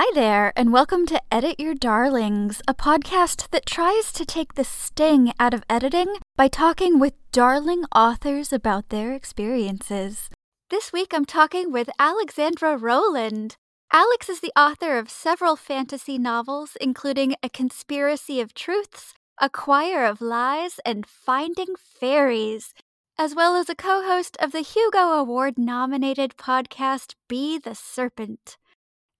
[0.00, 4.62] Hi there, and welcome to Edit Your Darlings, a podcast that tries to take the
[4.62, 10.30] sting out of editing by talking with darling authors about their experiences.
[10.70, 13.56] This week I'm talking with Alexandra Rowland.
[13.92, 20.04] Alex is the author of several fantasy novels, including A Conspiracy of Truths, A Choir
[20.04, 22.72] of Lies, and Finding Fairies,
[23.18, 28.58] as well as a co host of the Hugo Award nominated podcast Be the Serpent.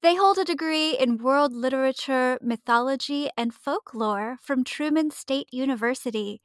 [0.00, 6.40] They hold a degree in world literature, mythology, and folklore from Truman State University.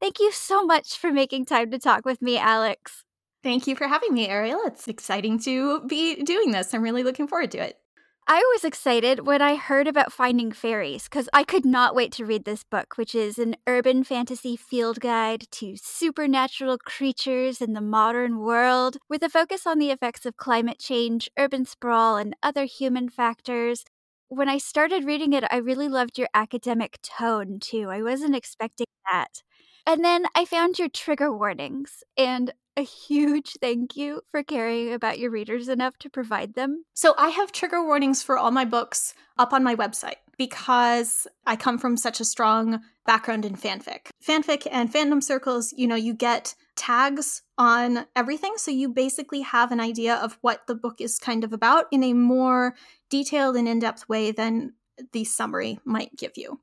[0.00, 3.04] Thank you so much for making time to talk with me, Alex.
[3.42, 4.60] Thank you for having me, Ariel.
[4.66, 6.72] It's exciting to be doing this.
[6.72, 7.81] I'm really looking forward to it.
[8.26, 12.24] I was excited when I heard about Finding Fairies because I could not wait to
[12.24, 17.80] read this book, which is an urban fantasy field guide to supernatural creatures in the
[17.80, 22.64] modern world with a focus on the effects of climate change, urban sprawl, and other
[22.64, 23.84] human factors.
[24.28, 27.88] When I started reading it, I really loved your academic tone too.
[27.90, 29.42] I wasn't expecting that.
[29.84, 35.18] And then I found your trigger warnings, and a huge thank you for caring about
[35.18, 36.84] your readers enough to provide them.
[36.94, 41.56] So, I have trigger warnings for all my books up on my website because I
[41.56, 44.08] come from such a strong background in fanfic.
[44.26, 48.54] Fanfic and fandom circles, you know, you get tags on everything.
[48.56, 52.02] So, you basically have an idea of what the book is kind of about in
[52.02, 52.74] a more
[53.10, 54.74] detailed and in depth way than
[55.12, 56.60] the summary might give you.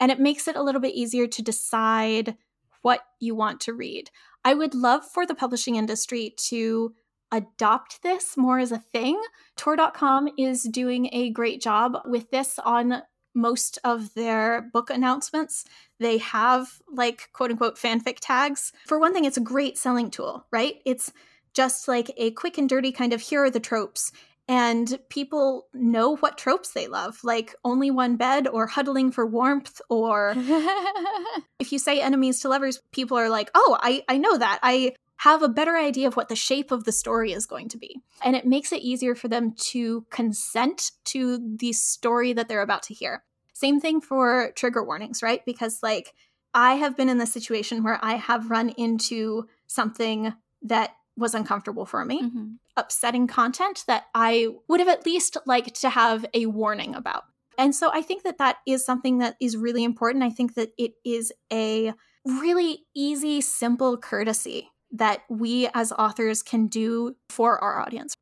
[0.00, 2.36] And it makes it a little bit easier to decide
[2.82, 4.10] what you want to read.
[4.44, 6.94] I would love for the publishing industry to
[7.32, 9.20] adopt this more as a thing.
[9.56, 13.02] Tor.com is doing a great job with this on
[13.34, 15.64] most of their book announcements.
[15.98, 18.72] They have like quote unquote fanfic tags.
[18.86, 20.76] For one thing, it's a great selling tool, right?
[20.84, 21.12] It's
[21.52, 24.12] just like a quick and dirty kind of here are the tropes
[24.46, 29.80] and people know what tropes they love like only one bed or huddling for warmth
[29.88, 30.34] or
[31.58, 34.58] if you say enemies to lovers people are like oh i i know that.
[34.62, 37.78] I have a better idea of what the shape of the story is going to
[37.78, 38.00] be.
[38.22, 42.82] And it makes it easier for them to consent to the story that they're about
[42.84, 43.22] to hear.
[43.52, 45.44] Same thing for trigger warnings right?
[45.46, 46.14] Because like
[46.52, 50.32] i have been in the situation where i have run into something
[50.62, 52.46] that was uncomfortable for me, mm-hmm.
[52.76, 57.24] Upsetting content that I would have at least liked to have a warning about.
[57.56, 60.24] And so I think that that is something that is really important.
[60.24, 61.92] I think that it is a
[62.24, 68.14] really easy, simple courtesy that we as authors can do for our audience.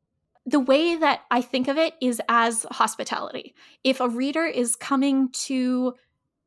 [0.45, 3.55] The way that I think of it is as hospitality.
[3.83, 5.93] If a reader is coming to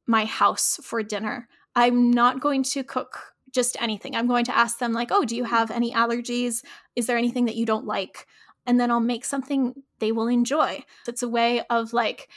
[0.07, 4.15] my house for dinner, I'm not going to cook just anything.
[4.15, 5.55] I'm going to ask them, like, oh, do you mm-hmm.
[5.55, 6.63] have any allergies?
[6.95, 8.29] Is there anything that you don't like?
[8.67, 10.85] And then I'll make something they will enjoy.
[11.09, 12.29] It's a way of like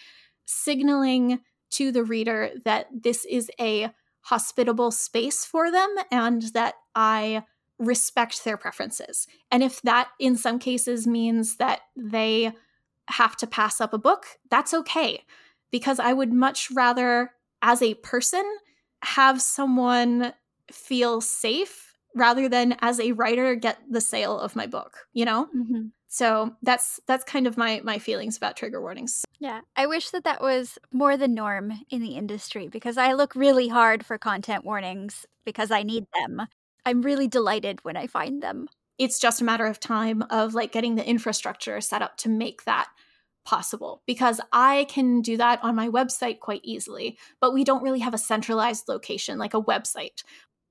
[0.46, 1.42] signaling
[1.72, 3.92] to the reader that this is a
[4.22, 7.44] hospitable space for them and that I
[7.78, 9.28] respect their preferences.
[9.52, 12.52] And if that in some cases means that they
[13.08, 15.24] have to pass up a book, that's okay.
[15.72, 17.32] Because I would much rather,
[17.62, 18.44] as a person,
[19.04, 20.34] have someone
[20.72, 25.48] feel safe rather than as a writer get the sale of my book you know?
[25.56, 25.88] Mm-hmm.
[26.08, 29.26] so that's that's kind of my my feelings about trigger warnings.
[29.40, 33.36] Yeah i wish that that was more the norm in the industry because i look
[33.36, 36.48] really hard for content warnings because i need them.
[36.86, 38.68] I'm really delighted when i find them.
[38.98, 42.66] It's just a matter of time of like getting the infrastructure set up to make
[42.66, 42.90] that
[43.46, 48.00] possible because I can do that on my website quite easily, but we don't really
[48.00, 50.24] have a centralized location like a website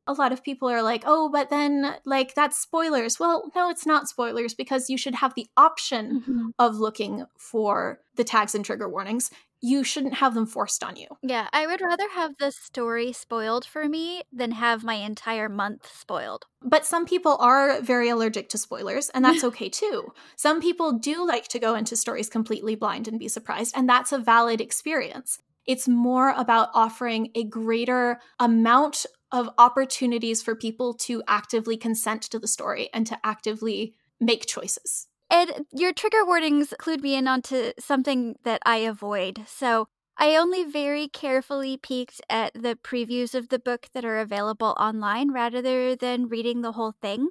[0.09, 3.21] a lot of people are like, oh, but then like that's spoilers.
[3.21, 6.49] Well, no, it's not spoilers because you should have the option mm-hmm.
[6.59, 9.31] of looking for the tags and trigger warnings.
[9.61, 11.09] You shouldn't have them forced on you.
[11.21, 15.91] Yeah, I would rather have the story spoiled for me than have my entire month
[15.93, 16.47] spoiled.
[16.63, 20.13] But some people are very allergic to spoilers, and that's okay too.
[20.37, 24.13] Some people do like to go into stories completely blind and be surprised, and that's
[24.13, 25.39] a valid experience.
[25.69, 32.39] It's more about offering a greater amount of opportunities for people to actively consent to
[32.39, 35.09] the story and to actively make choices.
[35.31, 39.45] And your trigger warnings clued me in onto something that I avoid.
[39.47, 44.75] So I only very carefully peeked at the previews of the book that are available
[44.79, 47.29] online rather than reading the whole thing.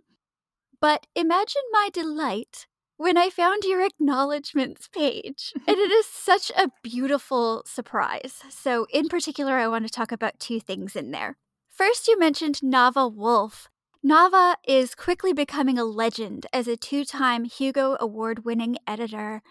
[0.80, 2.68] But imagine my delight
[2.98, 5.54] when I found your acknowledgments page.
[5.68, 8.42] and it is such a beautiful surprise.
[8.50, 11.38] So, in particular, I want to talk about two things in there.
[11.78, 13.70] First, you mentioned Navah Wolfe.
[14.04, 19.44] Navah is quickly becoming a legend as a two time Hugo Award winning editor.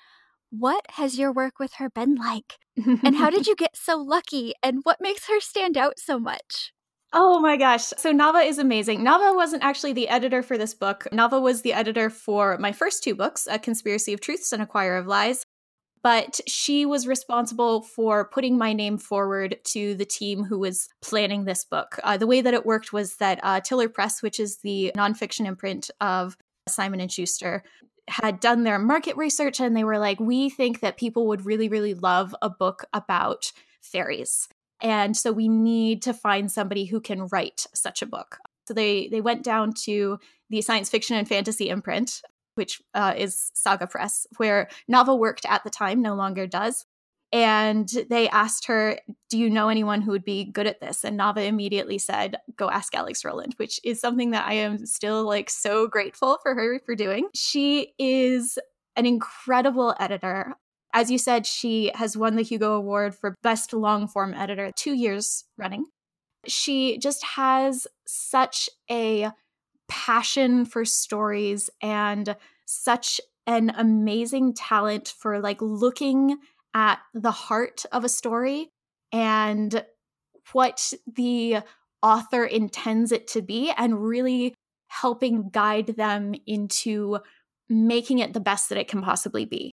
[0.50, 2.58] What has your work with her been like?
[2.76, 4.54] and how did you get so lucky?
[4.60, 6.72] And what makes her stand out so much?
[7.12, 7.84] Oh my gosh.
[7.96, 9.02] So Navah is amazing.
[9.04, 11.06] Navah wasn't actually the editor for this book.
[11.12, 14.66] Navah was the editor for my first two books, A Conspiracy of Truths and A
[14.66, 15.44] Choir of Lies.
[16.06, 21.46] But she was responsible for putting my name forward to the team who was planning
[21.46, 21.98] this book.
[22.04, 25.46] Uh, the way that it worked was that uh, Tiller Press, which is the nonfiction
[25.46, 26.36] imprint of
[26.68, 27.64] Simon and Schuster,
[28.06, 31.68] had done their market research and they were like, we think that people would really,
[31.68, 33.50] really love a book about
[33.82, 34.48] fairies.
[34.80, 38.38] And so we need to find somebody who can write such a book.
[38.68, 40.20] So they they went down to
[40.50, 42.22] the science fiction and fantasy imprint,
[42.56, 46.86] which uh, is Saga Press, where Navah worked at the time, no longer does.
[47.32, 49.00] And they asked her,
[49.30, 51.04] Do you know anyone who would be good at this?
[51.04, 55.24] And Navah immediately said, Go ask Alex Rowland, which is something that I am still
[55.24, 57.28] like so grateful for her for doing.
[57.34, 58.58] She is
[58.94, 60.54] an incredible editor.
[60.94, 64.94] As you said, she has won the Hugo Award for Best Long Form Editor two
[64.94, 65.84] years running.
[66.46, 69.30] She just has such a
[69.88, 76.36] passion for stories and such an amazing talent for like looking
[76.74, 78.68] at the heart of a story
[79.12, 79.84] and
[80.52, 81.58] what the
[82.02, 84.54] author intends it to be and really
[84.88, 87.18] helping guide them into
[87.68, 89.72] making it the best that it can possibly be.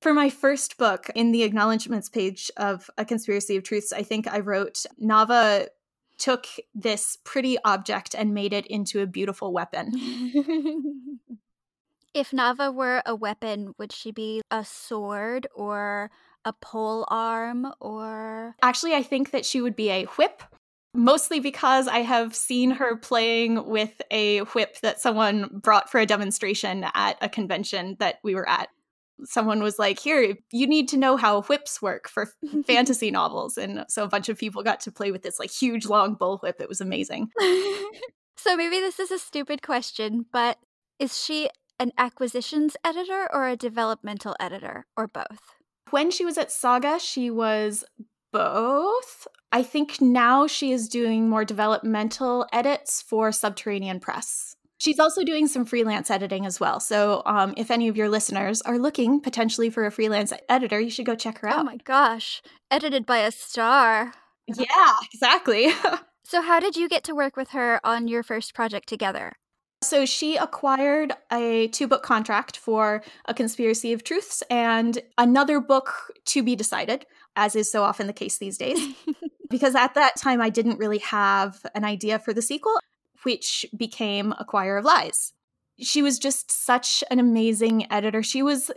[0.00, 4.26] For my first book, in the acknowledgments page of A Conspiracy of Truths, I think
[4.26, 5.68] I wrote Navah
[6.22, 9.90] took this pretty object and made it into a beautiful weapon.
[12.14, 16.12] if Navah were a weapon, would she be a sword or
[16.44, 18.54] a pole arm or.
[18.62, 20.42] Actually, I think that she would be a whip
[20.94, 26.06] mostly because I have seen her playing with a whip that someone brought for a
[26.06, 28.68] demonstration at a convention that we were at
[29.24, 32.28] someone was like, Here, you need to know how whips work for
[32.66, 33.56] fantasy novels.
[33.58, 36.60] And so a bunch of people got to play with this like huge long bullwhip.
[36.60, 37.28] It was amazing.
[38.36, 40.58] so maybe this is a stupid question, but
[40.98, 41.48] is she
[41.78, 45.56] an acquisitions editor or a developmental editor or both?
[45.90, 47.84] When she was at Saga, she was
[48.32, 49.26] both.
[49.50, 54.56] I think now she is doing more developmental edits for Subterranean Press.
[54.82, 56.80] She's also doing some freelance editing as well.
[56.80, 60.90] So, um, if any of your listeners are looking potentially for a freelance editor, you
[60.90, 61.60] should go check her oh out.
[61.60, 64.12] Oh my gosh, edited by a star.
[64.48, 65.68] Yeah, exactly.
[66.24, 69.34] so, how did you get to work with her on your first project together?
[69.84, 76.12] So, she acquired a two book contract for A Conspiracy of Truths and another book
[76.24, 77.06] to be decided,
[77.36, 78.80] as is so often the case these days.
[79.48, 82.80] because at that time, I didn't really have an idea for the sequel
[83.24, 85.32] which became A Choir of Lies.
[85.78, 88.22] She was just such an amazing editor.
[88.22, 88.70] She was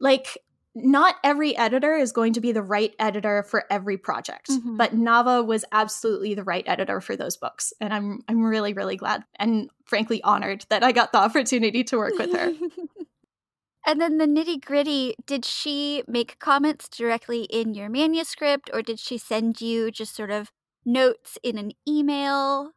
[0.00, 0.38] like,
[0.74, 4.76] not every editor is going to be the right editor for every project, mm-hmm.
[4.76, 7.72] but Navah was absolutely the right editor for those books.
[7.80, 11.98] And I'm I'm really, really glad and frankly honored that I got the opportunity to
[11.98, 12.52] work with her.
[13.86, 18.98] and then the nitty gritty, did she make comments directly in your manuscript or did
[18.98, 20.52] she send you just sort of
[20.86, 22.72] notes in an email?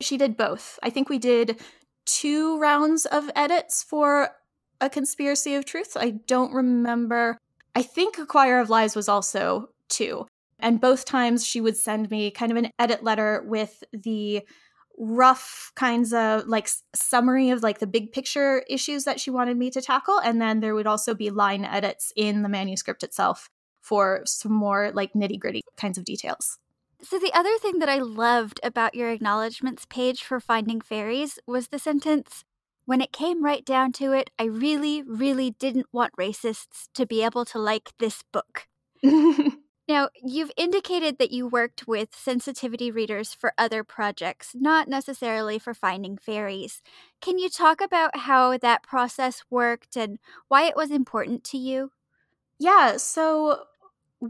[0.00, 0.78] She did both.
[0.82, 1.60] I think we did
[2.06, 4.30] two rounds of edits for
[4.80, 5.96] A Conspiracy of Truth.
[5.96, 7.38] I don't remember.
[7.74, 10.26] I think A Choir of Lies was also two.
[10.58, 14.42] And both times she would send me kind of an edit letter with the
[14.98, 19.70] rough kinds of like summary of like the big picture issues that she wanted me
[19.70, 23.48] to tackle and then there would also be line edits in the manuscript itself
[23.80, 26.58] for some more like nitty gritty kinds of details
[27.04, 31.68] so, the other thing that I loved about your acknowledgments page for Finding Fairies was
[31.68, 32.44] the sentence
[32.86, 37.22] When it came right down to it, I really, really didn't want racists to be
[37.22, 38.66] able to like this book.
[39.86, 45.74] now, you've indicated that you worked with sensitivity readers for other projects, not necessarily for
[45.74, 46.80] Finding Fairies.
[47.20, 50.18] Can you talk about how that process worked and
[50.48, 51.90] why it was important to you?
[52.58, 53.64] Yeah, so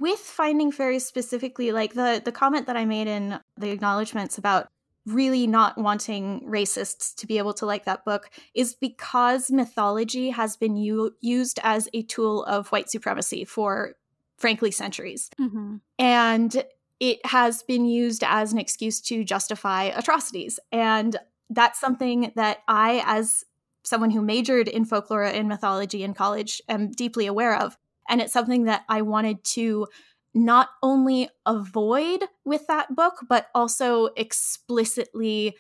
[0.01, 4.67] with finding fairies specifically like the the comment that i made in the acknowledgments about
[5.07, 10.57] really not wanting racists to be able to like that book is because mythology has
[10.57, 13.93] been u- used as a tool of white supremacy for
[14.39, 15.31] frankly centuries.
[15.41, 15.77] Mm-hmm.
[15.99, 16.65] and
[17.01, 20.61] it has been used as an excuse to justify atrocities.
[20.71, 21.17] And
[21.51, 23.45] that's something that i as
[23.85, 27.77] someone who majored in folklore and mythology in college am deeply aware of
[28.09, 29.87] and it's something that I wanted to
[30.35, 35.57] not only avoid with that book, but also explicitly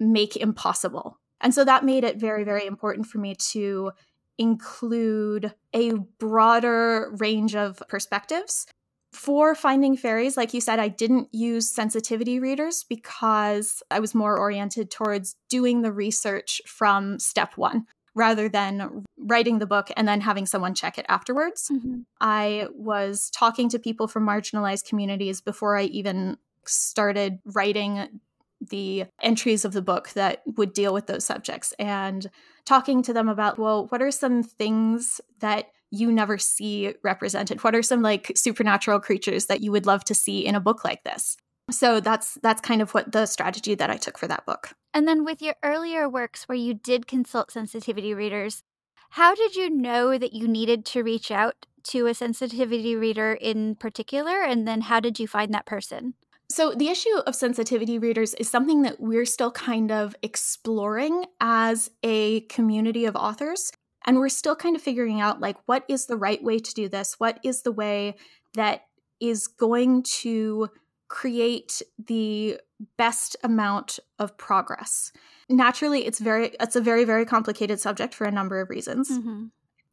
[0.00, 1.18] make impossible.
[1.40, 3.92] And so that made it very, very important for me to
[4.38, 8.66] include a broader range of perspectives.
[9.12, 14.38] For Finding Fairies, like you said, I didn't use sensitivity readers because I was more
[14.38, 17.86] oriented towards doing the research from step one
[18.18, 21.70] rather than writing the book and then having someone check it afterwards.
[21.72, 22.00] Mm-hmm.
[22.20, 28.20] I was talking to people from marginalized communities before I even started writing
[28.60, 32.28] the entries of the book that would deal with those subjects and
[32.64, 37.62] talking to them about, well, what are some things that you never see represented?
[37.62, 40.84] What are some like supernatural creatures that you would love to see in a book
[40.84, 41.36] like this?
[41.70, 44.70] So that's that's kind of what the strategy that I took for that book.
[44.94, 48.62] And then with your earlier works where you did consult sensitivity readers,
[49.10, 53.74] how did you know that you needed to reach out to a sensitivity reader in
[53.74, 56.14] particular and then how did you find that person?
[56.50, 61.90] So, the issue of sensitivity readers is something that we're still kind of exploring as
[62.02, 63.70] a community of authors.
[64.06, 66.88] And we're still kind of figuring out like, what is the right way to do
[66.88, 67.16] this?
[67.18, 68.16] What is the way
[68.54, 68.84] that
[69.20, 70.70] is going to
[71.08, 72.60] create the
[72.96, 75.12] best amount of progress?
[75.48, 79.10] Naturally, it's very, it's a very, very complicated subject for a number of reasons.
[79.10, 79.46] Mm-hmm.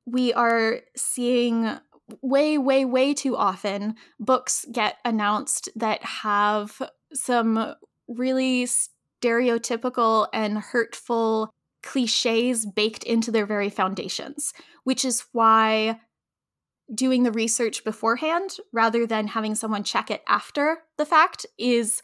[0.05, 1.79] We are seeing
[2.21, 6.81] way, way, way too often books get announced that have
[7.13, 7.75] some
[8.07, 8.67] really
[9.21, 14.53] stereotypical and hurtful cliches baked into their very foundations,
[14.83, 15.99] which is why
[16.93, 22.01] doing the research beforehand rather than having someone check it after the fact is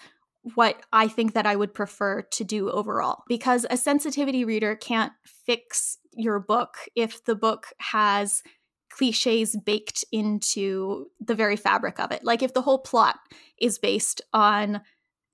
[0.55, 3.23] what I think that I would prefer to do overall.
[3.27, 5.13] Because a sensitivity reader can't
[5.45, 8.41] fix your book if the book has
[8.89, 12.23] cliches baked into the very fabric of it.
[12.23, 13.19] Like if the whole plot
[13.59, 14.81] is based on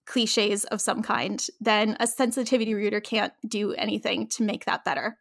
[0.05, 5.17] cliches of some kind, then a sensitivity reader can't do anything to make that better.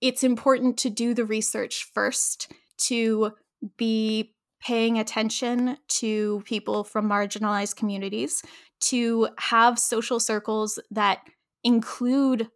[0.00, 3.32] It's important to do the research first, to
[3.76, 8.42] be paying attention to people from marginalized communities,
[8.80, 11.20] to have social circles that
[11.64, 12.48] include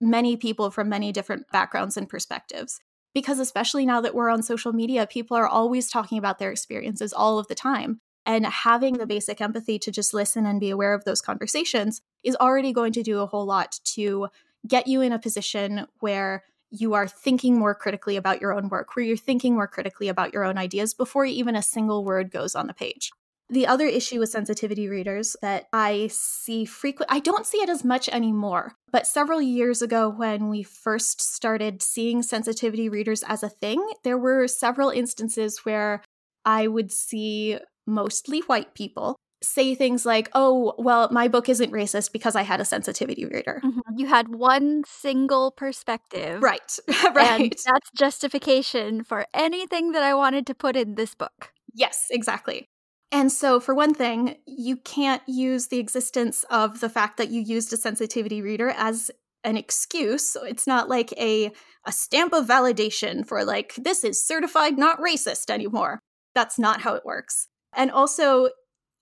[0.00, 2.80] many people from many different backgrounds and perspectives
[3.14, 7.12] because especially now that we're on social media, people are always talking about their experiences
[7.12, 8.00] all of the time.
[8.26, 12.36] And having the basic empathy to just listen and be aware of those conversations is
[12.36, 14.28] already going to do a whole lot to
[14.66, 18.94] get you in a position where you are thinking more critically about your own work,
[18.94, 22.54] where you're thinking more critically about your own ideas before even a single word goes
[22.54, 23.10] on the page.
[23.48, 27.84] The other issue with sensitivity readers that I see frequent I don't see it as
[27.84, 33.48] much anymore, but several years ago when we first started seeing sensitivity readers as a
[33.48, 36.04] thing, there were several instances where
[36.44, 42.12] I would see mostly white people say things like, "Oh, well, my book isn't racist
[42.12, 43.98] because I had a sensitivity reader." Mm-hmm.
[43.98, 46.42] You had one single perspective.
[46.42, 46.78] Right.
[47.14, 47.40] right.
[47.40, 51.52] And that's justification for anything that I wanted to put in this book.
[51.74, 52.66] Yes, exactly.
[53.12, 57.40] And so, for one thing, you can't use the existence of the fact that you
[57.40, 59.10] used a sensitivity reader as
[59.44, 60.26] an excuse.
[60.26, 61.52] So it's not like a
[61.86, 66.00] a stamp of validation for like this is certified not racist anymore.
[66.34, 67.48] That's not how it works.
[67.74, 68.50] And also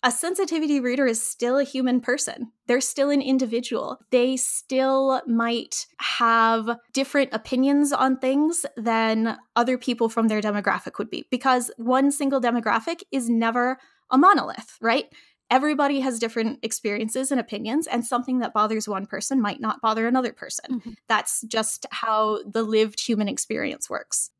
[0.02, 2.52] a sensitivity reader is still a human person.
[2.66, 3.98] They're still an individual.
[4.10, 11.10] They still might have different opinions on things than other people from their demographic would
[11.10, 13.78] be because one single demographic is never
[14.10, 15.06] a monolith, right?
[15.50, 20.06] Everybody has different experiences and opinions, and something that bothers one person might not bother
[20.06, 20.66] another person.
[20.72, 20.90] Mm-hmm.
[21.08, 24.30] That's just how the lived human experience works.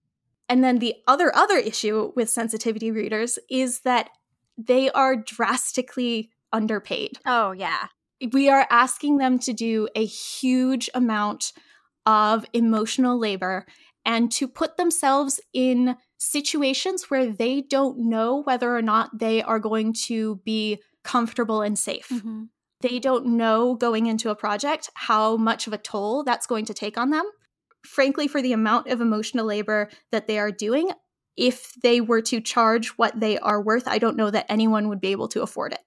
[0.51, 4.11] And then the other other issue with sensitivity readers is that
[4.59, 7.19] they are drastically underpaid.
[7.25, 7.87] Oh, yeah.
[8.33, 11.53] We are asking them to do a huge amount
[12.05, 13.65] of emotional labor
[14.05, 19.61] and to put themselves in situations where they don't know whether or not they are
[19.61, 22.09] going to be comfortable and safe.
[22.09, 22.45] Mm-hmm.
[22.81, 26.75] They don't know going into a project how much of a toll that's going to
[26.75, 27.25] take on them.
[27.85, 30.91] Frankly, for the amount of emotional labor that they are doing,
[31.39, 35.01] if they were to charge what they are worth, I don't know that anyone would
[35.01, 35.81] be able to afford it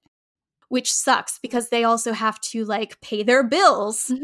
[0.71, 4.09] which sucks because they also have to like pay their bills.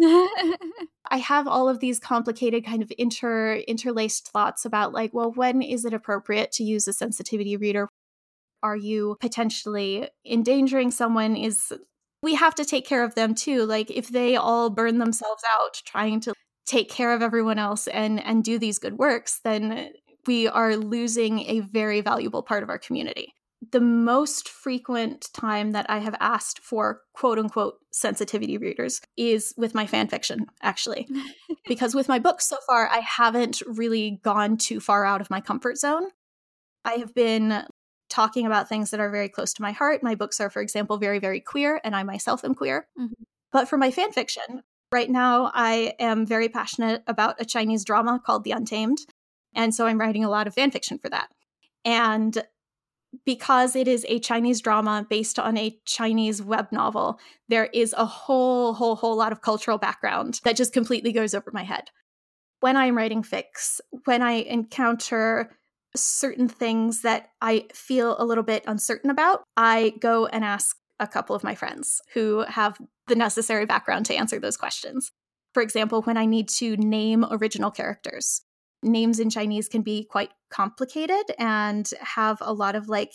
[1.09, 5.61] I have all of these complicated kind of inter interlaced thoughts about like, well, when
[5.61, 7.89] is it appropriate to use a sensitivity reader?
[8.63, 11.35] Are you potentially endangering someone?
[11.35, 11.73] Is
[12.23, 13.65] we have to take care of them too.
[13.65, 16.33] Like if they all burn themselves out trying to
[16.65, 19.91] take care of everyone else and and do these good works, then
[20.27, 23.33] we are losing a very valuable part of our community.
[23.71, 29.73] the most frequent time that I have asked for quote unquote sensitivity readers is with
[29.73, 31.07] my fan fiction, actually.
[31.67, 35.41] because with my books so far, I haven't really gone too far out of my
[35.41, 36.09] comfort zone.
[36.85, 37.65] I have been
[38.09, 40.03] talking about things that are very close to my heart.
[40.03, 42.87] My books are, for example, very, very queer, and I myself am queer.
[42.97, 43.23] Mm-hmm.
[43.51, 48.21] But for my fan fiction, right now I am very passionate about a Chinese drama
[48.23, 48.99] called The Untamed.
[49.55, 51.29] And so I'm writing a lot of fan fiction for that.
[51.85, 52.43] And
[53.25, 58.05] because it is a Chinese drama based on a Chinese web novel, there is a
[58.05, 61.85] whole, whole, whole lot of cultural background that just completely goes over my head.
[62.59, 65.51] When I'm writing fics, when I encounter
[65.95, 71.07] certain things that I feel a little bit uncertain about, I go and ask a
[71.07, 72.77] couple of my friends who have
[73.07, 75.11] the necessary background to answer those questions.
[75.53, 78.41] For example, when I need to name original characters,
[78.83, 83.13] names in Chinese can be quite complicated and have a lot of like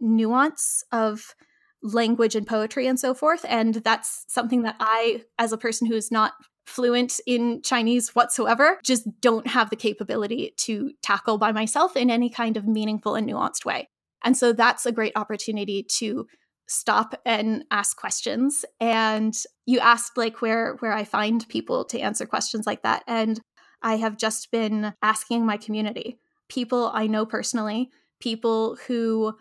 [0.00, 1.34] nuance of
[1.82, 3.44] language and poetry and so forth.
[3.48, 6.32] And that's something that I, as a person who is not
[6.66, 12.30] fluent in Chinese whatsoever, just don't have the capability to tackle by myself in any
[12.30, 13.88] kind of meaningful and nuanced way.
[14.24, 16.26] And so that's a great opportunity to
[16.66, 22.24] stop and ask questions and you asked like where where I find people to answer
[22.24, 23.38] questions like that and
[23.84, 29.34] I have just been asking my community, people I know personally, people who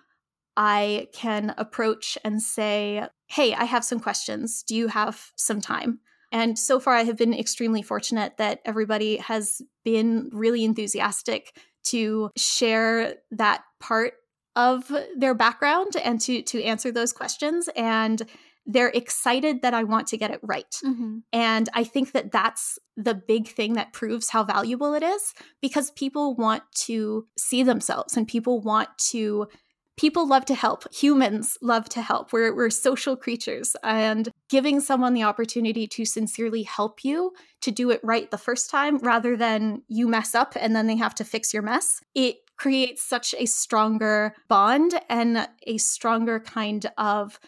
[0.55, 4.61] I can approach and say, Hey, I have some questions.
[4.61, 5.99] Do you have some time?
[6.31, 12.29] And so far, I have been extremely fortunate that everybody has been really enthusiastic to
[12.35, 14.13] share that part
[14.55, 18.23] of their background and to to answer those questions and
[18.65, 20.73] they're excited that I want to get it right.
[20.83, 21.19] Mm-hmm.
[21.31, 25.91] And I think that that's the big thing that proves how valuable it is because
[25.91, 29.47] people want to see themselves and people want to
[29.95, 35.13] people love to help humans love to help we're, we're social creatures and giving someone
[35.13, 39.83] the opportunity to sincerely help you to do it right the first time rather than
[39.87, 43.45] you mess up and then they have to fix your mess it creates such a
[43.45, 47.39] stronger bond and a stronger kind of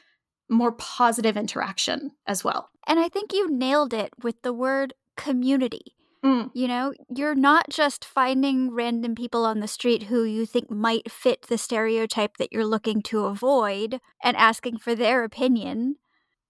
[0.50, 2.70] more positive interaction as well.
[2.88, 5.96] And I think you nailed it with the word community.
[6.24, 6.50] Mm.
[6.54, 11.12] You know, you're not just finding random people on the street who you think might
[11.12, 15.98] fit the stereotype that you're looking to avoid and asking for their opinion.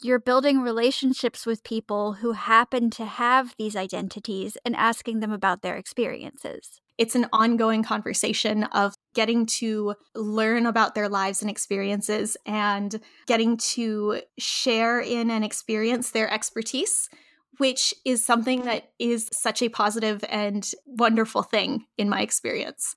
[0.01, 5.61] You're building relationships with people who happen to have these identities and asking them about
[5.61, 12.37] their experiences it's an ongoing conversation of getting to learn about their lives and experiences
[12.45, 17.09] and getting to share in and experience their expertise
[17.57, 22.95] which is something that is such a positive and wonderful thing in my experience.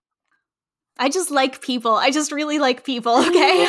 [0.99, 1.93] I just like people.
[1.93, 3.69] I just really like people, okay?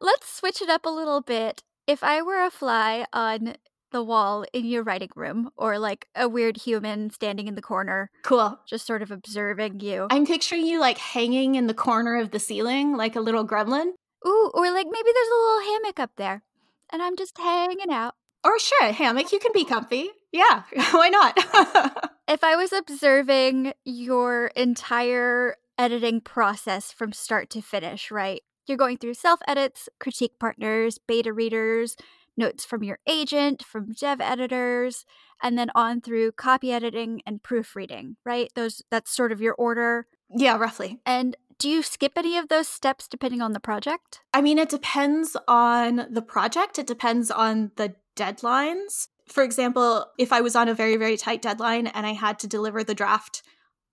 [0.00, 1.62] Let's switch it up a little bit.
[1.86, 3.54] If I were a fly on
[3.92, 8.10] the wall in your writing room or like a weird human standing in the corner.
[8.22, 8.58] Cool.
[8.66, 10.08] Just sort of observing you.
[10.10, 13.92] I'm picturing you like hanging in the corner of the ceiling like a little gremlin.
[14.26, 16.42] Ooh, or like maybe there's a little hammock up there
[16.90, 18.14] and I'm just hanging out.
[18.44, 19.32] Or sure, a hammock.
[19.32, 20.10] You can be comfy.
[20.32, 21.36] Yeah, why not?
[22.28, 28.42] if I was observing your entire editing process from start to finish, right?
[28.66, 31.96] You're going through self edits, critique partners, beta readers,
[32.36, 35.04] notes from your agent, from dev editors,
[35.42, 38.50] and then on through copy editing and proofreading, right?
[38.54, 40.06] Those that's sort of your order.
[40.30, 41.00] Yeah, roughly.
[41.04, 44.20] And do you skip any of those steps depending on the project?
[44.32, 46.78] I mean, it depends on the project.
[46.78, 49.08] It depends on the deadlines.
[49.28, 52.46] For example, if I was on a very, very tight deadline and I had to
[52.46, 53.42] deliver the draft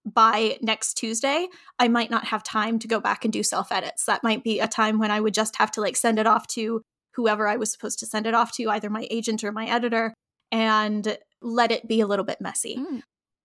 [0.05, 1.47] by next Tuesday,
[1.77, 4.05] I might not have time to go back and do self edits.
[4.05, 6.47] That might be a time when I would just have to like send it off
[6.47, 6.81] to
[7.15, 10.13] whoever I was supposed to send it off to, either my agent or my editor,
[10.51, 12.77] and let it be a little bit messy.
[12.77, 13.01] Mm.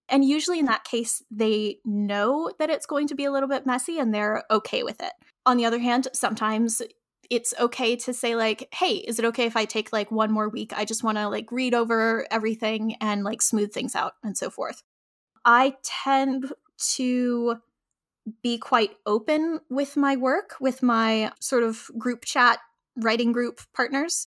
[0.08, 3.66] And usually in that case, they know that it's going to be a little bit
[3.66, 5.12] messy and they're okay with it.
[5.46, 6.82] On the other hand, sometimes
[7.30, 10.48] it's okay to say like hey is it okay if i take like one more
[10.48, 14.36] week i just want to like read over everything and like smooth things out and
[14.36, 14.82] so forth
[15.44, 17.56] i tend to
[18.42, 22.58] be quite open with my work with my sort of group chat
[22.96, 24.26] writing group partners.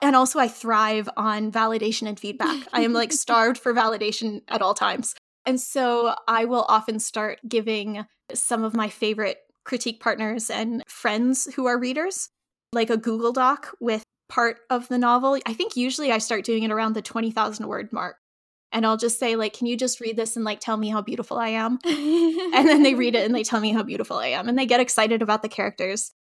[0.00, 2.66] And also, I thrive on validation and feedback.
[2.72, 5.14] I am like starved for validation at all times.
[5.46, 11.52] And so I will often start giving some of my favorite critique partners and friends
[11.54, 12.30] who are readers
[12.72, 15.38] like a Google Doc with part of the novel.
[15.46, 18.16] I think usually I start doing it around the 20,000 word mark.
[18.72, 21.02] and I'll just say like, "Can you just read this and like tell me how
[21.02, 24.28] beautiful I am?" and then they read it and they tell me how beautiful I
[24.28, 26.12] am, and they get excited about the characters.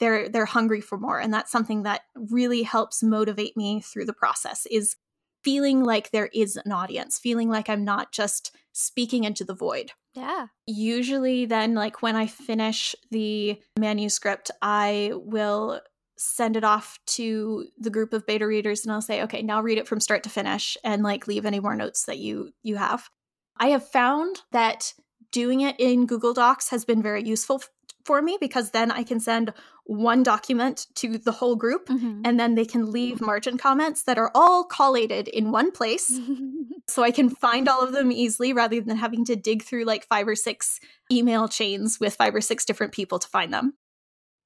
[0.00, 4.12] They're they're hungry for more, and that's something that really helps motivate me through the
[4.12, 4.66] process.
[4.70, 4.96] Is
[5.42, 9.92] feeling like there is an audience, feeling like I'm not just speaking into the void.
[10.14, 10.46] Yeah.
[10.66, 15.80] Usually, then, like when I finish the manuscript, I will
[16.18, 19.78] send it off to the group of beta readers and I'll say, okay, now read
[19.78, 23.08] it from start to finish and like leave any more notes that you you have.
[23.56, 24.94] I have found that
[25.30, 27.62] doing it in Google Docs has been very useful
[28.08, 29.52] for me because then I can send
[29.84, 32.22] one document to the whole group mm-hmm.
[32.24, 36.18] and then they can leave margin comments that are all collated in one place.
[36.88, 40.06] so I can find all of them easily rather than having to dig through like
[40.06, 40.80] five or six
[41.12, 43.74] email chains with five or six different people to find them.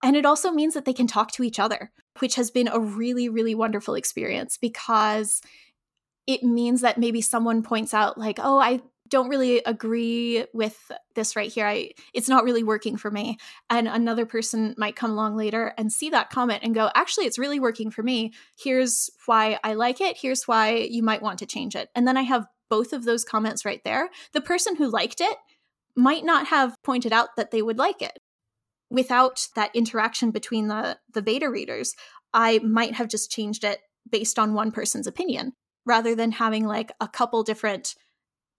[0.02, 2.80] And it also means that they can talk to each other, which has been a
[2.80, 5.40] really, really wonderful experience because
[6.26, 8.80] it means that maybe someone points out, like, oh, I
[9.12, 11.66] don't really agree with this right here.
[11.66, 13.36] I it's not really working for me.
[13.68, 17.38] And another person might come along later and see that comment and go, "Actually, it's
[17.38, 18.32] really working for me.
[18.58, 20.16] Here's why I like it.
[20.16, 23.22] Here's why you might want to change it." And then I have both of those
[23.22, 24.08] comments right there.
[24.32, 25.36] The person who liked it
[25.94, 28.16] might not have pointed out that they would like it.
[28.90, 31.94] Without that interaction between the the beta readers,
[32.32, 35.52] I might have just changed it based on one person's opinion
[35.84, 37.94] rather than having like a couple different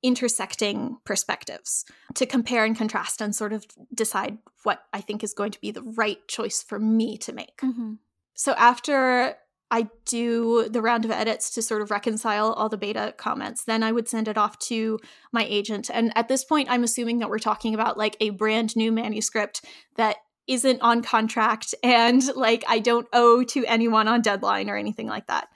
[0.04, 5.52] intersecting perspectives to compare and contrast and sort of decide what I think is going
[5.52, 7.58] to be the right choice for me to make.
[7.62, 7.94] Mm-hmm.
[8.36, 9.38] So after
[9.74, 13.64] I do the round of edits to sort of reconcile all the beta comments.
[13.64, 15.00] Then I would send it off to
[15.32, 15.90] my agent.
[15.92, 19.66] And at this point, I'm assuming that we're talking about like a brand new manuscript
[19.96, 25.08] that isn't on contract and like I don't owe to anyone on deadline or anything
[25.08, 25.48] like that.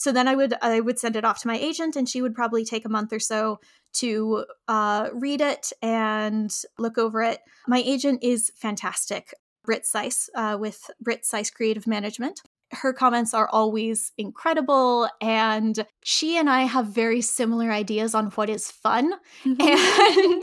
[0.00, 2.34] So then I would I would send it off to my agent, and she would
[2.34, 3.60] probably take a month or so
[3.98, 7.40] to uh, read it and look over it.
[7.68, 12.40] My agent is fantastic, Britt Siess uh, with Britt Siess Creative Management
[12.72, 18.48] her comments are always incredible and she and I have very similar ideas on what
[18.48, 19.12] is fun
[19.44, 19.60] mm-hmm.
[19.60, 20.42] and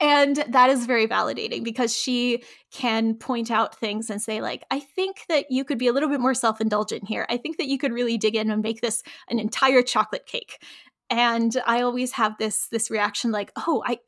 [0.00, 4.80] and that is very validating because she can point out things and say like I
[4.80, 7.26] think that you could be a little bit more self-indulgent here.
[7.28, 10.62] I think that you could really dig in and make this an entire chocolate cake.
[11.10, 13.98] And I always have this this reaction like, "Oh, I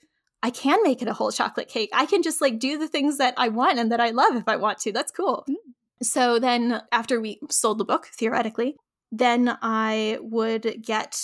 [0.42, 1.90] I can make it a whole chocolate cake.
[1.92, 4.48] I can just like do the things that I want and that I love if
[4.48, 4.92] I want to.
[4.92, 5.69] That's cool." Mm.
[6.02, 8.76] So then, after we sold the book, theoretically,
[9.12, 11.20] then I would get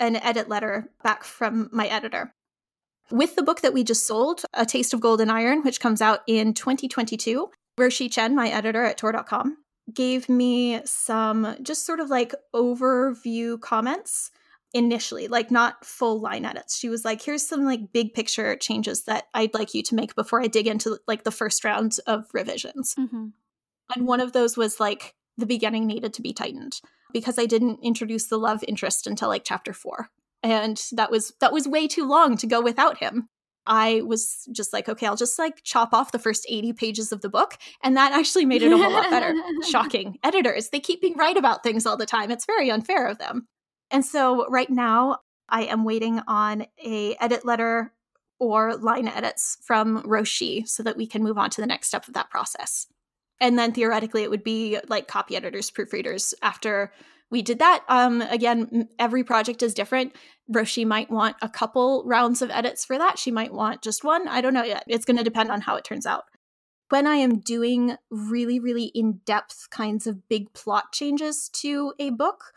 [0.00, 2.34] an edit letter back from my editor.
[3.10, 6.00] With the book that we just sold, A Taste of Gold and Iron, which comes
[6.02, 7.48] out in 2022,
[7.78, 9.58] Ruoxi Chen, my editor at Tor.com,
[9.92, 14.30] gave me some just sort of like overview comments
[14.74, 16.78] initially, like not full line edits.
[16.78, 20.14] She was like, here's some like big picture changes that I'd like you to make
[20.14, 22.94] before I dig into like the first round of revisions.
[22.98, 23.28] Mm-hmm.
[23.94, 26.80] And one of those was like the beginning needed to be tightened
[27.12, 30.08] because I didn't introduce the love interest until like chapter 4.
[30.42, 33.28] And that was that was way too long to go without him.
[33.64, 37.20] I was just like, okay, I'll just like chop off the first 80 pages of
[37.20, 37.56] the book.
[37.82, 39.32] And that actually made it a whole lot better.
[39.70, 40.18] Shocking.
[40.24, 42.32] Editors, they keep being right about things all the time.
[42.32, 43.46] It's very unfair of them.
[43.92, 47.92] And so right now, I am waiting on a edit letter
[48.40, 52.08] or line edits from Ruoxi so that we can move on to the next step
[52.08, 52.88] of that process
[53.42, 56.92] and then theoretically it would be like copy editors proofreaders after
[57.30, 57.84] we did that.
[57.88, 60.14] Um, again every project is different.
[60.50, 63.18] Ruoxi might want a couple rounds of edits for that.
[63.18, 64.28] She might want just one.
[64.28, 64.84] I don't know yet.
[64.86, 66.24] It's going to depend on how it turns out.
[66.88, 72.52] When i am doing really really in-depth kinds of big plot changes to a book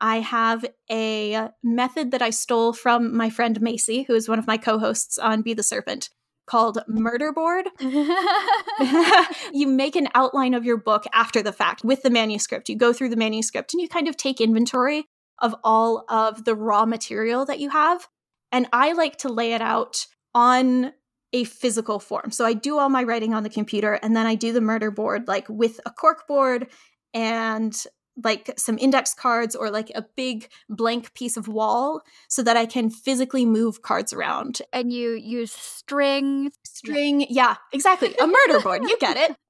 [0.00, 4.48] I have a method that I stole from my friend Macy, who is one of
[4.48, 6.10] my co hosts on Be the Serpent
[6.46, 7.66] called Murder Board.
[7.80, 12.68] you make an outline of your book after the fact with the manuscript.
[12.68, 15.04] You go through the manuscript and you kind of take inventory
[15.40, 18.06] of all of the raw material that you have.
[18.50, 20.92] And I like to lay it out on
[21.32, 22.30] a physical form.
[22.30, 24.90] So I do all my writing on the computer and then I do the murder
[24.90, 26.68] board like with a cork board
[27.14, 27.74] and
[28.22, 32.66] like some index cards or like a big blank piece of wall so that I
[32.66, 34.60] can physically move cards around.
[34.72, 36.52] And you use string.
[36.64, 38.14] String, yeah, exactly.
[38.20, 39.36] A murder board, you get it.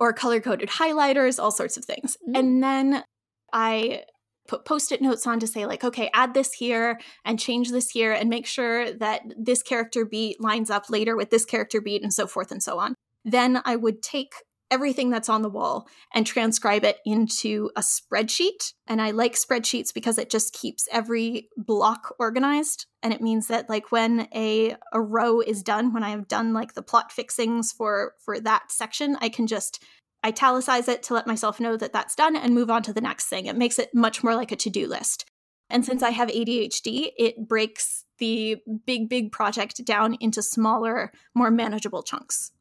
[0.00, 2.16] Or color coded highlighters, all sorts of things.
[2.28, 2.36] Mm.
[2.36, 3.04] And then
[3.52, 4.02] I
[4.48, 7.90] put post it notes on to say, like, okay, add this here and change this
[7.90, 12.02] here and make sure that this character beat lines up later with this character beat
[12.02, 12.96] and so forth and so on.
[13.24, 14.34] Then I would take
[14.70, 18.72] everything that's on the wall and transcribe it into a spreadsheet.
[18.86, 22.86] And I like spreadsheets because it just keeps every block organized.
[23.02, 26.52] And it means that like when a, a row is done, when I have done
[26.52, 29.82] like the plot fixings for for that section, I can just
[30.24, 33.26] italicize it to let myself know that that's done and move on to the next
[33.26, 33.46] thing.
[33.46, 35.26] It makes it much more like a to-do list.
[35.68, 41.50] And since I have ADHD, it breaks the big, big project down into smaller, more
[41.50, 42.52] manageable chunks.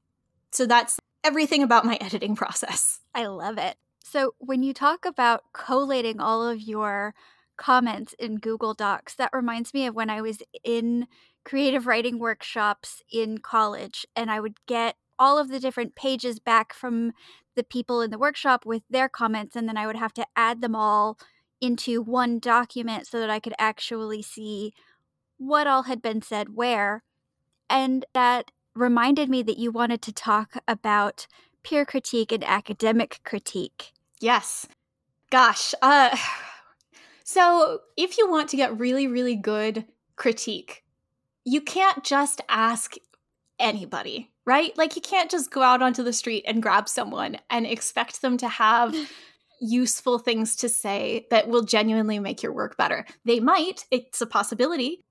[0.51, 2.99] So that's everything about my editing process.
[3.13, 3.77] I love it.
[4.03, 7.15] So, when you talk about collating all of your
[7.57, 11.07] comments in Google Docs, that reminds me of when I was in
[11.45, 16.73] creative writing workshops in college and I would get all of the different pages back
[16.73, 17.13] from
[17.55, 20.61] the people in the workshop with their comments, and then I would have to add
[20.61, 21.17] them all
[21.61, 24.73] into one document so that I could actually see
[25.37, 27.03] what all had been said where.
[27.69, 31.27] And that reminded me that you wanted to talk about
[31.63, 33.93] peer critique and academic critique.
[34.19, 34.67] Yes.
[35.29, 35.73] Gosh.
[35.81, 36.15] Uh
[37.23, 40.83] so if you want to get really really good critique,
[41.45, 42.95] you can't just ask
[43.59, 44.77] anybody, right?
[44.77, 48.37] Like you can't just go out onto the street and grab someone and expect them
[48.37, 48.95] to have
[49.61, 53.05] useful things to say that will genuinely make your work better.
[53.25, 55.03] They might, it's a possibility,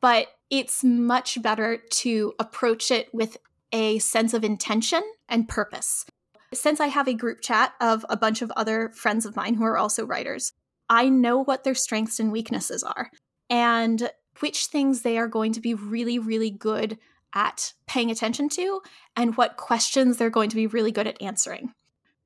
[0.00, 3.36] but it's much better to approach it with
[3.72, 6.04] a sense of intention and purpose.
[6.52, 9.64] Since I have a group chat of a bunch of other friends of mine who
[9.64, 10.52] are also writers,
[10.88, 13.10] I know what their strengths and weaknesses are
[13.48, 14.10] and
[14.40, 16.98] which things they are going to be really, really good
[17.32, 18.80] at paying attention to
[19.16, 21.72] and what questions they're going to be really good at answering.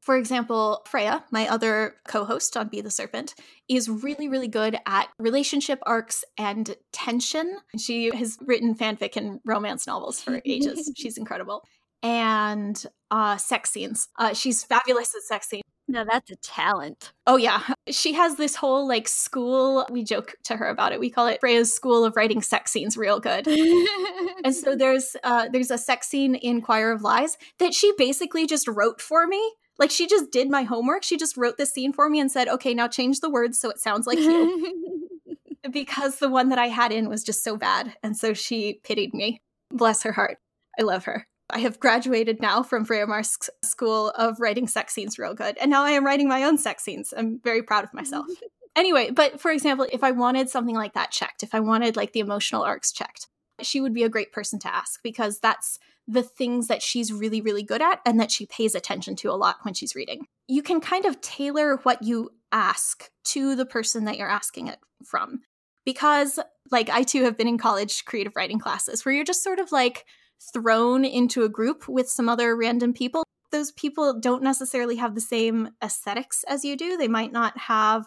[0.05, 3.35] For example, Freya, my other co host on Be the Serpent,
[3.69, 7.57] is really, really good at relationship arcs and tension.
[7.79, 10.93] She has written fanfic and romance novels for ages.
[10.97, 11.65] She's incredible.
[12.03, 14.09] And uh, sex scenes.
[14.19, 15.63] Uh, she's fabulous at sex scenes.
[15.89, 17.13] No, that's a talent.
[17.27, 17.63] Oh yeah.
[17.89, 21.01] She has this whole like school, we joke to her about it.
[21.01, 23.47] We call it Freya's school of writing sex scenes real good.
[24.45, 28.47] and so there's uh there's a sex scene in Choir of Lies that she basically
[28.47, 31.03] just wrote for me like she just did my homework.
[31.03, 33.71] She just wrote this scene for me and said, "Okay, now change the words so
[33.71, 34.99] it sounds like you."
[35.71, 39.15] because the one that I had in was just so bad, and so she pitied
[39.15, 39.41] me.
[39.71, 40.39] Bless her heart.
[40.79, 41.27] I love her.
[41.51, 45.71] I have graduated now from Freya Marske's school of writing sex scenes real good, and
[45.71, 47.13] now I am writing my own sex scenes.
[47.17, 48.27] I'm very proud of myself.
[48.77, 52.13] anyway, but for example, if I wanted something like that checked, if I wanted like
[52.13, 53.29] the emotional arcs checked,
[53.63, 57.41] she would be a great person to ask because that's the things that she's really,
[57.41, 60.27] really good at and that she pays attention to a lot when she's reading.
[60.49, 64.79] You can kind of tailor what you ask to the person that you're asking it
[65.05, 65.41] from.
[65.85, 66.39] Because,
[66.71, 69.73] like, I too have been in college creative writing classes where you're just sort of
[69.73, 70.07] like
[70.53, 73.23] thrown into a group with some other random people.
[73.53, 76.97] Those people don't necessarily have the same aesthetics as you do.
[76.97, 78.07] They might not have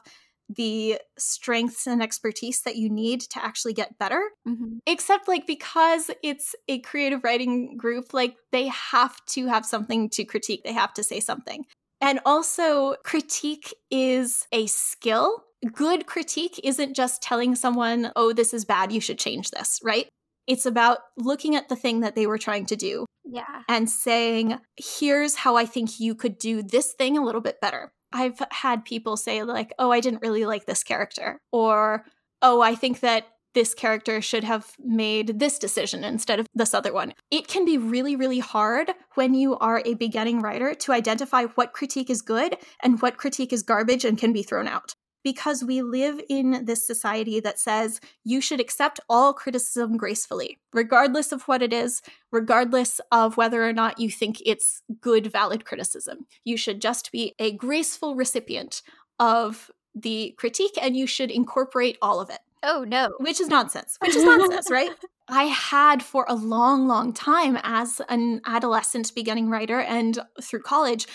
[0.50, 4.22] the strengths and expertise that you need to actually get better.
[4.48, 4.78] Mm-hmm.
[4.86, 10.24] Except, like, because it's a creative writing group, like, they have to have something to
[10.24, 11.66] critique, they have to say something.
[12.00, 15.44] And also, critique is a skill.
[15.74, 20.08] Good critique isn't just telling someone, oh, this is bad, you should change this, right?
[20.46, 23.06] It's about looking at the thing that they were trying to do.
[23.26, 23.64] Yeah.
[23.68, 27.92] And saying, here's how I think you could do this thing a little bit better.
[28.12, 32.06] I've had people say, like, oh, I didn't really like this character, or
[32.42, 36.94] oh, I think that this character should have made this decision instead of this other
[36.94, 37.14] one.
[37.32, 41.74] It can be really, really hard when you are a beginning writer to identify what
[41.74, 44.94] critique is good and what critique is garbage and can be thrown out
[45.28, 51.34] because we live in this society that says you should accept all criticism gracefully, regardless
[51.34, 56.26] of what it is, regardless of whether or not you think it's good, valid criticism.
[56.46, 58.82] You should just be a graceful recipient
[59.20, 62.40] of the critique and you should incorporate all of it.
[62.64, 63.10] Oh, no.
[63.20, 63.98] Which is nonsense.
[64.00, 64.92] Which is nonsense, right?
[65.28, 71.06] I had for a long, long time as an adolescent beginning writer and through college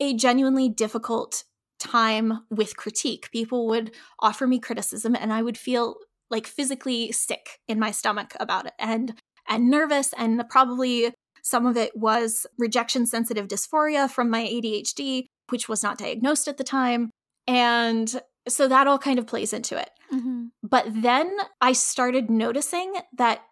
[0.00, 1.44] a genuinely difficult
[1.82, 3.30] time with critique.
[3.32, 5.96] People would offer me criticism and I would feel
[6.30, 9.14] like physically sick in my stomach about it and
[9.48, 15.68] and nervous and probably some of it was rejection sensitive dysphoria from my ADHD which
[15.68, 17.10] was not diagnosed at the time
[17.46, 19.90] and so that all kind of plays into it.
[20.12, 20.46] Mm-hmm.
[20.62, 23.42] But then I started noticing that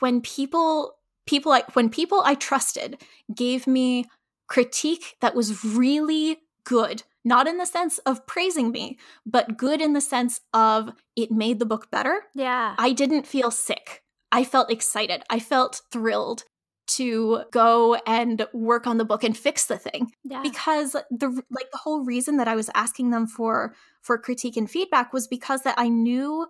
[0.00, 3.02] when people people like when people I trusted
[3.34, 4.06] gave me
[4.48, 9.92] critique that was really good not in the sense of praising me, but good in
[9.92, 12.22] the sense of it made the book better.
[12.34, 12.74] Yeah.
[12.78, 14.02] I didn't feel sick.
[14.32, 15.22] I felt excited.
[15.28, 16.44] I felt thrilled.
[16.88, 20.40] to go and work on the book and fix the thing Yeah.
[20.40, 23.74] because the like the whole reason that I was asking them for
[24.06, 26.46] for critique and feedback was because that I knew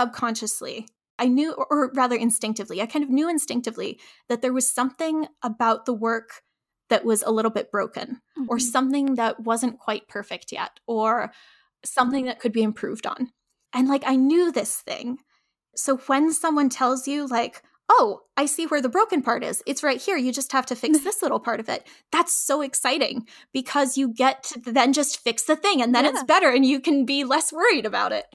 [0.00, 0.88] subconsciously
[1.20, 5.84] I knew or rather instinctively I kind of knew instinctively that there was something about
[5.86, 6.42] the work
[6.90, 8.70] that was a little bit broken or Mhm.
[8.70, 11.32] something that wasn't quite perfect yet or
[11.84, 13.32] something that could be improved on
[13.72, 15.18] and like I knew this thing
[15.74, 19.64] so when someone tells you like oh, I see where the broken part is.
[19.66, 20.16] It's right here.
[20.16, 21.84] You just have to fix this little part of it.
[22.12, 26.22] That's so exciting because you get to then just fix the thing and then it's
[26.22, 28.26] better and you can be less worried about it.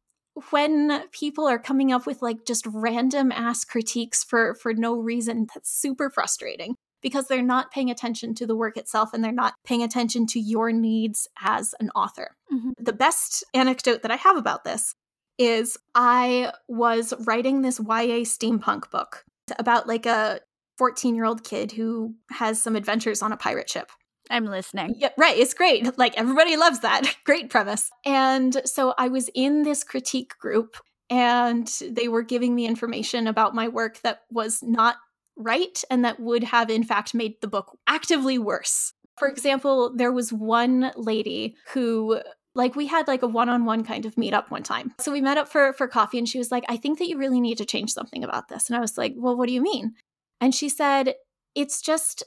[0.50, 5.48] When people are coming up with like just random ass critiques for for no reason,
[5.54, 9.54] that's super frustrating because they're not paying attention to the work itself and they're not
[9.64, 12.36] paying attention to your needs as an author.
[12.52, 12.72] Mhm.
[12.80, 14.96] The best anecdote that I have about this
[15.38, 19.24] is I was writing this YA steampunk book
[19.60, 20.40] about like a
[20.80, 23.92] 14 year old kid who has some adventures on a pirate ship.
[24.32, 24.96] I'm listening.
[24.98, 25.38] Yeah, right.
[25.38, 25.86] It's great.
[26.00, 27.04] Like everybody loves that.
[27.24, 27.92] great premise.
[28.04, 30.78] And so I was in this critique group
[31.12, 34.96] and they were giving me information about my work that was not
[35.38, 38.94] right and that would have, in fact, made the book actively worse.
[39.18, 42.20] For example, there was one lady who
[42.56, 44.94] like we had like a one-on-one kind of meetup one time.
[45.00, 47.18] So we met up for for coffee and she was like i think that you
[47.18, 48.70] really need to change something about this.
[48.70, 49.94] And i was like well what do you mean?
[50.42, 51.16] And she said
[51.54, 52.24] it's just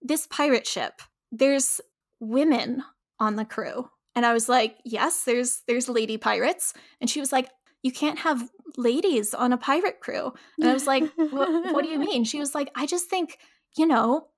[0.00, 1.02] this pirate ship.
[1.30, 1.80] There's
[2.20, 2.82] women
[3.20, 3.88] on the crew.
[4.14, 6.72] And i was like yes there's there's lady pirates.
[7.00, 7.48] And she was like
[7.88, 8.38] you can't have
[8.76, 10.32] ladies on a pirate crew.
[10.58, 12.24] And i was like what, what do you mean?
[12.24, 13.38] She was like i just think
[13.78, 14.28] you know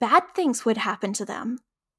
[0.00, 1.58] bad things would happen to them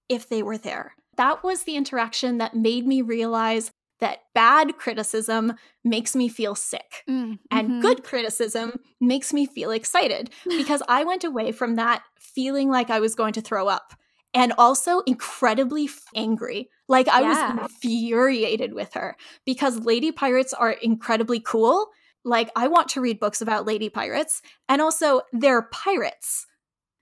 [0.09, 0.87] if they were there.
[1.15, 7.03] That was the interaction that made me realize that bad criticism makes me feel sick
[7.09, 10.29] Mm, and good criticism makes me feel excited
[10.61, 13.93] because I went away from that feeling like I was going to throw up
[14.33, 16.69] and also incredibly angry.
[16.87, 17.53] Like I Yeah.
[17.53, 21.87] was infuriated with her because lady pirates are incredibly cool.
[22.23, 26.45] Like I want to read books about lady pirates and also they're pirates.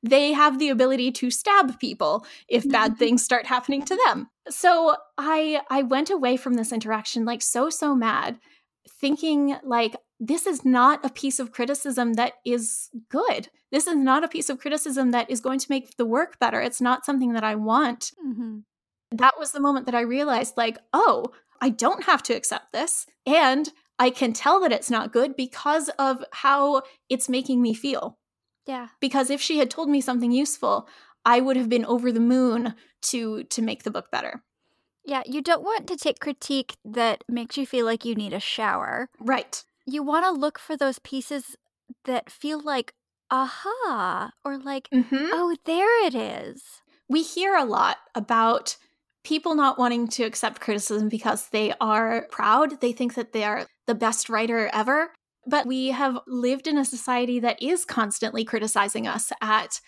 [0.03, 4.29] They have the ability to stab people if bad things start happening to them.
[4.49, 8.39] So I I went away from this interaction like so so mad
[8.87, 13.49] thinking like this is not a piece of criticism that is good.
[13.71, 16.61] This is not a piece of criticism that is going to make the work better.
[16.61, 18.11] It's not something that I want.
[18.25, 18.63] Mhm.
[19.17, 21.25] That was the moment that I realized like, oh,
[21.61, 25.89] I don't have to accept this and I can tell that it's not good because
[25.97, 28.17] of how it's making me feel.
[28.67, 28.89] Yeah.
[28.99, 30.87] Because if she had told me something useful,
[31.23, 34.43] I would have been over the moon to to make the book better.
[35.05, 38.39] Yeah, you don't want to take critique that makes you feel like you need a
[38.39, 39.07] shower.
[39.19, 39.63] Right.
[39.85, 41.55] You want to look for those pieces
[42.05, 42.93] that feel like,
[43.31, 45.29] aha, or like, Mhm.
[45.31, 46.81] oh, there it is.
[47.07, 48.77] we hear a lot about
[49.25, 52.79] people not wanting to accept criticism because they are proud.
[52.79, 55.11] They think that they are the best writer ever.
[55.47, 59.81] But we have lived in a society that is constantly criticizing us at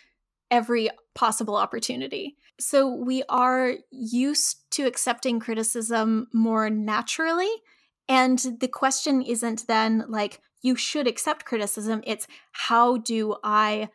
[0.51, 2.35] every possible opportunity.
[2.59, 7.51] So we are used to accepting criticism more naturally.
[8.09, 12.01] And the question isn't then like, you should accept criticism.
[12.05, 13.89] It's how do I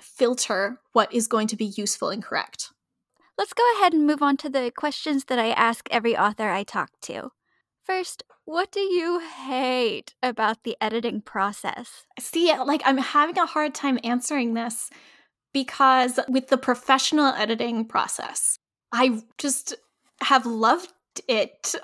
[0.00, 2.70] filter what is going to be useful and correct?
[3.40, 6.62] Let's go ahead and move on to the questions that I ask every author I
[6.62, 7.30] talk to.
[7.82, 12.04] First, what do you hate about the editing process?
[12.18, 14.90] See, like I'm having a hard time answering this
[15.54, 18.58] because with the professional editing process,
[18.92, 19.74] I just
[20.20, 20.92] have loved
[21.26, 21.74] it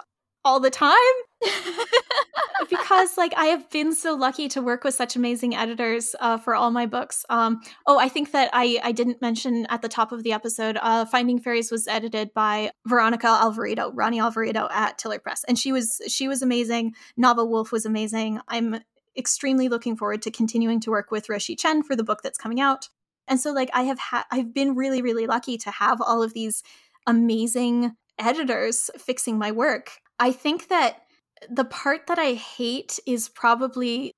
[0.46, 0.94] all the time
[2.70, 6.54] because like I have been so lucky to work with such amazing editors uh, for
[6.54, 7.24] all my books.
[7.28, 10.78] Um, oh, I think that I I didn't mention at the top of the episode.
[10.80, 15.72] Uh, Finding Fairies was edited by Veronica Alvarado, Ronnie Alvarado at Tiller Press, and she
[15.72, 16.94] was she was amazing.
[17.20, 18.40] Navah Wolfe was amazing.
[18.46, 18.78] I'm
[19.18, 22.60] extremely looking forward to continuing to work with Ruoxi Chen for the book that's coming
[22.60, 22.88] out.
[23.26, 26.34] And so like I have had I've been really really lucky to have all of
[26.34, 26.62] these
[27.04, 29.90] amazing editors fixing my work.
[30.18, 31.02] I think that
[31.50, 34.12] the part that I hate is probably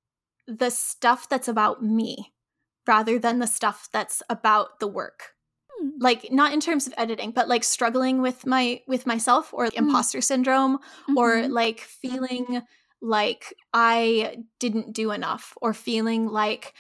[0.47, 2.33] the stuff that's about me
[2.87, 5.33] rather than the stuff that's about the work.
[5.79, 5.91] Hmm.
[6.01, 10.21] Like not in terms of editing, but like struggling with my with myself or imposter
[10.21, 10.79] syndrome
[11.17, 11.51] or Mhm.
[11.53, 12.63] like feeling
[13.01, 16.75] like I didn't do enough or feeling like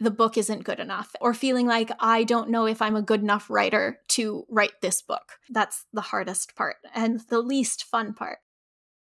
[0.00, 3.22] the book isn't good enough or feeling like I don't know if I'm a good
[3.22, 5.38] enough writer to write this book.
[5.50, 8.38] That's the hardest part and the least fun part.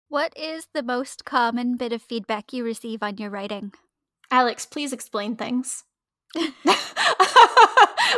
[0.07, 3.73] What is the most common bit of feedback you receive on your writing?
[4.31, 5.83] Alex, please explain things.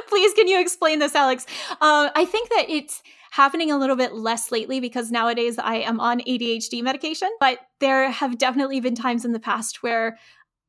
[0.08, 1.46] Please, can you explain this, Alex?
[1.70, 6.00] Uh, I think that it's happening a little bit less lately because nowadays I am
[6.00, 10.18] on ADHD medication, but there have definitely been times in the past where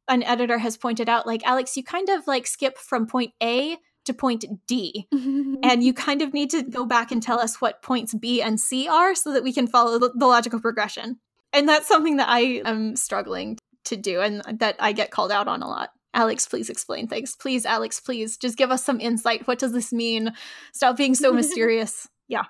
[0.08, 3.78] an editor has pointed out, like, Alex, you kind of like skip from point A
[4.08, 5.06] to point D.
[5.12, 8.60] and you kind of need to go back and tell us what points B and
[8.60, 11.18] C are so that we can follow the, the logical progression.
[11.52, 15.48] And that's something that I am struggling to do and that I get called out
[15.48, 15.90] on a lot.
[16.14, 17.36] Alex, please explain things.
[17.36, 19.46] Please, Alex, please just give us some insight.
[19.46, 20.32] What does this mean?
[20.72, 22.08] Stop being so mysterious.
[22.26, 22.44] Yeah.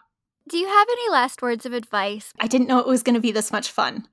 [0.49, 2.33] Do you have any last words of advice?
[2.41, 4.09] I didn't know it was going to be this much fun.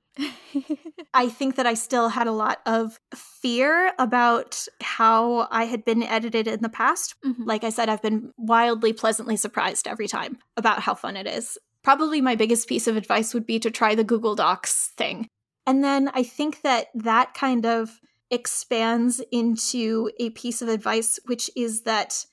[1.14, 6.02] I think that I still had a lot of fear about how I had been
[6.02, 7.14] edited in the past.
[7.24, 7.44] Mm-hmm.
[7.44, 11.58] Like I said, I've been wildly pleasantly surprised every time about how fun it is.
[11.82, 15.28] Probably my biggest piece of advice would be to try the Google Docs thing.
[15.66, 18.00] And then I think that that kind of
[18.30, 22.26] expands into a piece of advice, which is that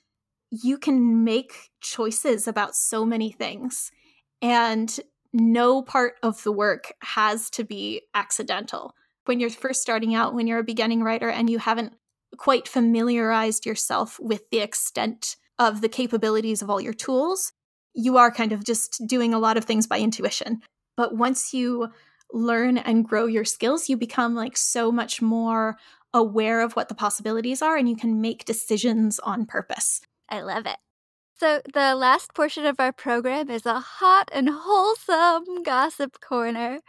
[0.49, 3.91] you can make choices about so many things.
[4.41, 4.99] And
[5.33, 8.93] no part of the work has to be accidental.
[9.25, 11.93] When you're first starting out, when you're a beginning writer and you haven't
[12.37, 17.53] quite familiarized yourself with the extent of the capabilities of all your tools,
[17.93, 20.61] you are kind of just doing a lot of things by intuition.
[20.97, 21.89] But once you
[22.31, 25.77] learn and grow your skills, you become like so much more
[26.13, 30.01] aware of what the possibilities are and you can make decisions on purpose.
[30.29, 30.77] I love it.
[31.43, 36.79] So, the last portion of our program is a hot and wholesome gossip corner.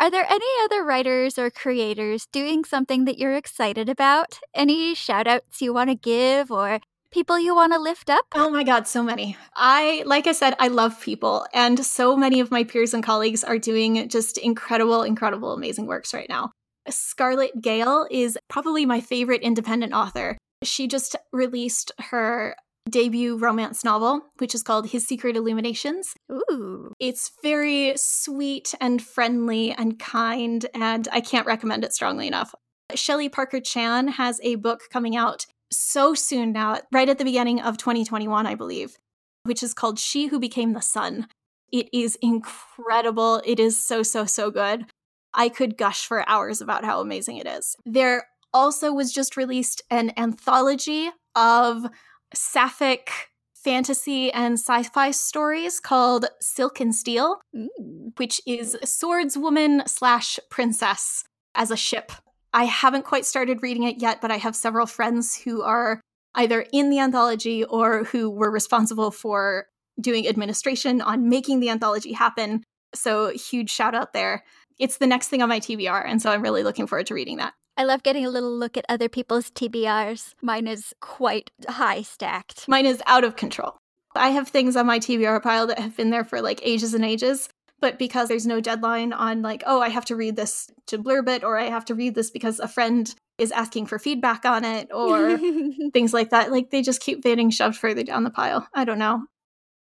[0.00, 4.40] Are there any other writers or creators doing something that you're excited about?
[4.52, 6.80] Any shout outs you want to give or
[7.12, 8.24] people you want to lift up?
[8.34, 9.36] Oh my God, so many.
[9.54, 13.44] I, like I said, I love people, and so many of my peers and colleagues
[13.44, 16.50] are doing just incredible, incredible, amazing works right now.
[16.88, 20.36] Scarlett Gale is probably my favorite independent author.
[20.64, 22.56] She just released her
[22.88, 26.14] debut romance novel, which is called His Secret Illuminations.
[26.30, 26.92] Ooh.
[26.98, 32.54] It's very sweet and friendly and kind, and I can't recommend it strongly enough.
[32.94, 37.60] Shelley Parker Chan has a book coming out so soon now, right at the beginning
[37.60, 38.96] of 2021, I believe,
[39.44, 41.28] which is called She Who Became the Sun.
[41.72, 43.40] It is incredible.
[43.44, 44.86] It is so, so, so good.
[45.32, 47.76] I could gush for hours about how amazing it is.
[47.86, 51.86] There also was just released an anthology of
[52.34, 58.12] sapphic fantasy and sci-fi stories called Silk and Steel, Ooh.
[58.16, 61.24] which is swordswoman slash princess
[61.54, 62.12] as a ship.
[62.52, 66.00] I haven't quite started reading it yet, but I have several friends who are
[66.34, 69.66] either in the anthology or who were responsible for
[70.00, 72.62] doing administration on making the anthology happen.
[72.94, 74.44] So huge shout out there.
[74.78, 77.36] It's the next thing on my TBR, and so I'm really looking forward to reading
[77.36, 77.52] that.
[77.80, 80.34] I love getting a little look at other people's TBRs.
[80.42, 82.68] Mine is quite high stacked.
[82.68, 83.78] Mine is out of control.
[84.14, 87.06] I have things on my TBR pile that have been there for like ages and
[87.06, 87.48] ages,
[87.80, 91.26] but because there's no deadline on like, oh, I have to read this to blurb
[91.30, 94.62] it, or I have to read this because a friend is asking for feedback on
[94.62, 95.38] it, or
[95.94, 98.68] things like that, like they just keep getting shoved further down the pile.
[98.74, 99.24] I don't know.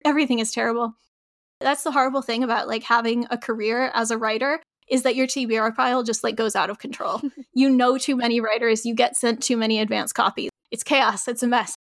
[0.05, 0.93] Everything is terrible.
[1.59, 5.27] That's the horrible thing about like having a career as a writer is that your
[5.27, 7.21] TBR file just like goes out of control.
[7.53, 10.49] you know too many writers, you get sent too many advance copies.
[10.71, 11.75] It's chaos, it's a mess.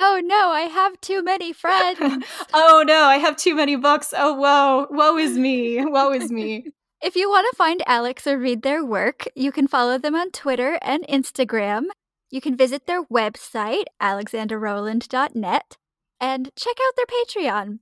[0.00, 1.98] Oh no, I have too many friends.
[2.54, 4.12] oh no, I have too many books.
[4.16, 5.84] Oh whoa, woe is me.
[5.84, 6.66] Woe is me.
[7.02, 10.30] if you want to find Alex or read their work, you can follow them on
[10.30, 11.84] Twitter and Instagram.
[12.30, 15.76] You can visit their website, alexandrarowland.net,
[16.20, 17.78] and check out their Patreon.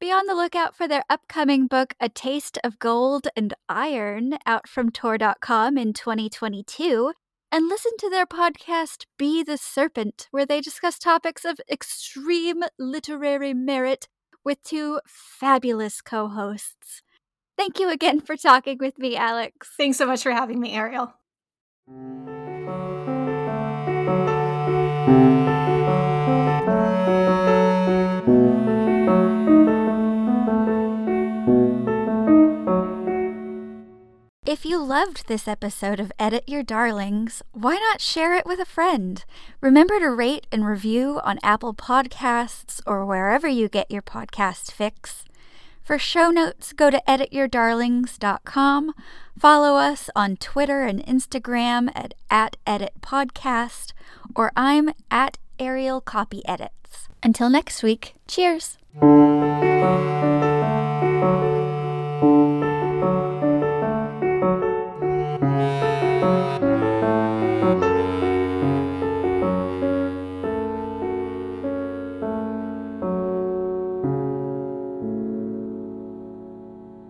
[0.00, 4.66] Be on the lookout for their upcoming book, A Taste of Gold and Iron, out
[4.66, 7.12] from Tor.com in 2022.
[7.52, 13.52] And listen to their podcast, Be the Serpent, where they discuss topics of extreme literary
[13.52, 14.08] merit
[14.42, 17.02] with two fabulous co hosts.
[17.58, 19.68] Thank you again for talking with me, Alex.
[19.76, 21.12] Thanks so much for having me, Ariel.
[34.50, 38.64] If you loved this episode of Edit Your Darlings, why not share it with a
[38.64, 39.24] friend?
[39.60, 45.24] Remember to rate and review on Apple Podcasts or wherever you get your podcast fix.
[45.84, 48.92] For show notes, go to edityourdarlings.com.
[49.38, 53.92] Follow us on Twitter and Instagram at, at editpodcast,
[54.34, 57.06] or I'm at Ariel Copy Edits.
[57.22, 58.78] Until next week, cheers!